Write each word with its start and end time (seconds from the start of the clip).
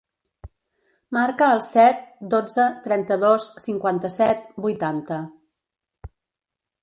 Marca 1.17 1.49
el 1.57 1.59
set, 1.67 1.99
dotze, 2.31 2.65
trenta-dos, 2.87 3.51
cinquanta-set, 3.65 4.49
vuitanta. 4.65 5.19